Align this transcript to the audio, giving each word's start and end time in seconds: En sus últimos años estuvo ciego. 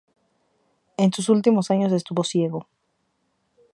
En 0.97 1.13
sus 1.13 1.29
últimos 1.29 1.69
años 1.69 1.91
estuvo 1.93 2.23
ciego. 2.23 2.65